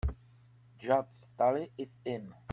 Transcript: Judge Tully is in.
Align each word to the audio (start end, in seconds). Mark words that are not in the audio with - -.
Judge 0.79 1.27
Tully 1.37 1.71
is 1.77 1.89
in. 2.05 2.33